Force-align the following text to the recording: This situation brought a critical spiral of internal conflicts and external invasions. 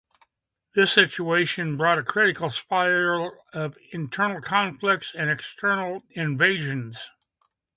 This 0.73 0.91
situation 0.93 1.77
brought 1.77 1.99
a 1.99 2.03
critical 2.03 2.49
spiral 2.49 3.33
of 3.53 3.77
internal 3.91 4.41
conflicts 4.41 5.13
and 5.13 5.29
external 5.29 6.01
invasions. 6.09 7.07